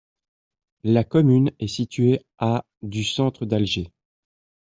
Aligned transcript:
La 0.83 1.03
commune 1.03 1.51
est 1.59 1.67
située 1.67 2.25
à 2.39 2.65
du 2.81 3.03
centre 3.03 3.45
d'Alger. 3.45 3.91